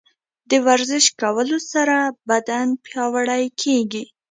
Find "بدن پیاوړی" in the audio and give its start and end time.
2.29-3.43